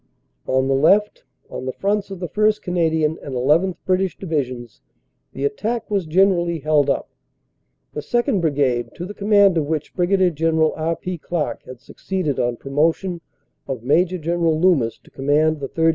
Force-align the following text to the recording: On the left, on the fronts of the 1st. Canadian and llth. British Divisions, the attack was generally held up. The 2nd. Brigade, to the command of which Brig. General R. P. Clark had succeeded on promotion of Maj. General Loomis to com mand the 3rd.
On 0.47 0.67
the 0.67 0.73
left, 0.73 1.25
on 1.51 1.67
the 1.67 1.71
fronts 1.71 2.09
of 2.09 2.19
the 2.19 2.27
1st. 2.27 2.63
Canadian 2.63 3.19
and 3.21 3.35
llth. 3.35 3.75
British 3.85 4.17
Divisions, 4.17 4.81
the 5.33 5.45
attack 5.45 5.91
was 5.91 6.07
generally 6.07 6.57
held 6.57 6.89
up. 6.89 7.11
The 7.93 8.01
2nd. 8.01 8.41
Brigade, 8.41 8.89
to 8.95 9.05
the 9.05 9.13
command 9.13 9.59
of 9.59 9.67
which 9.67 9.93
Brig. 9.93 10.35
General 10.35 10.73
R. 10.75 10.95
P. 10.95 11.19
Clark 11.19 11.65
had 11.67 11.81
succeeded 11.81 12.39
on 12.39 12.55
promotion 12.57 13.21
of 13.67 13.83
Maj. 13.83 14.09
General 14.19 14.59
Loomis 14.59 14.97
to 14.97 15.11
com 15.11 15.27
mand 15.27 15.59
the 15.59 15.69
3rd. 15.69 15.89